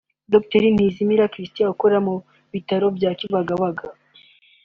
Dr 0.33 0.63
Ntizimira 0.75 1.31
Christian 1.33 1.69
ukora 1.75 1.97
mu 2.05 2.15
bitaro 2.53 2.87
bya 2.97 3.11
Kibagabaga 3.19 3.85